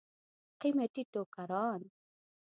قیمتي 0.59 1.03
ټوکران. 1.13 1.81